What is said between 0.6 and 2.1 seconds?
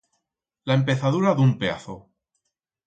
La empezadura d'un peazo.